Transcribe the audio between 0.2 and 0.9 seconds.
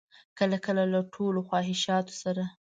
کله کله